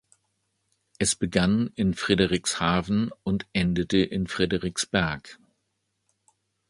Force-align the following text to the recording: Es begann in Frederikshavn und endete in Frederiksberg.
Es 0.97 1.15
begann 1.15 1.69
in 1.75 1.93
Frederikshavn 1.93 3.11
und 3.21 3.45
endete 3.53 3.99
in 3.99 4.25
Frederiksberg. 4.25 5.37